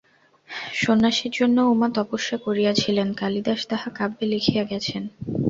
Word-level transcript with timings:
সন্ন্যাসীর 0.75 1.31
জন্য 1.31 1.57
উমা 1.71 1.87
তপস্যা 1.95 2.37
করিয়াছিলেন, 2.45 3.07
কালিদাস 3.13 3.61
তাহা 3.71 3.89
কাব্যে 3.97 4.25
লিখিয়া 4.33 4.63
গেছেন। 4.71 5.03